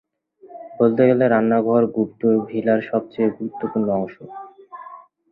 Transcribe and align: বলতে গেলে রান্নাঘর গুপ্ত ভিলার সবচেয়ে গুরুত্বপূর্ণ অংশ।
বলতে 0.77 1.01
গেলে 1.09 1.25
রান্নাঘর 1.27 1.83
গুপ্ত 1.95 2.21
ভিলার 2.49 2.79
সবচেয়ে 2.89 3.29
গুরুত্বপূর্ণ 3.35 3.87
অংশ। 3.99 4.15